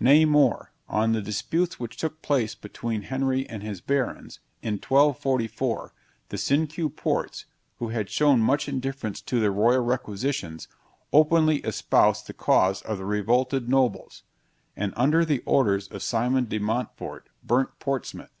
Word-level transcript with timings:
Nay 0.00 0.24
more: 0.24 0.72
on 0.88 1.12
the 1.12 1.20
disputes 1.20 1.78
which 1.78 1.98
took 1.98 2.22
place 2.22 2.54
between 2.54 3.02
Henry 3.02 3.46
and 3.50 3.62
his 3.62 3.82
Barons, 3.82 4.40
in 4.62 4.76
1244, 4.76 5.92
the 6.30 6.38
Cinque 6.38 6.96
Ports, 6.96 7.44
who 7.76 7.90
had 7.90 8.08
shown 8.08 8.40
much 8.40 8.66
indifference 8.66 9.20
to 9.20 9.38
the 9.40 9.50
royal 9.50 9.82
requisitions, 9.84 10.68
openly 11.12 11.58
espoused 11.66 12.26
the 12.28 12.32
cause 12.32 12.80
of 12.80 12.96
the 12.96 13.04
revolted 13.04 13.68
nobles; 13.68 14.22
and, 14.74 14.94
under 14.96 15.22
the 15.22 15.40
orders 15.44 15.86
of 15.88 16.02
Simon 16.02 16.46
de 16.46 16.58
Montfort, 16.58 17.28
burnt 17.44 17.78
Portsmouth. 17.78 18.32